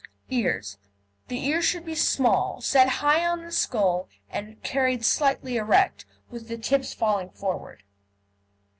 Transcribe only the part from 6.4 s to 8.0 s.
the tips falling forward.